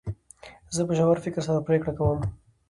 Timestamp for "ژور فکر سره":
0.99-1.65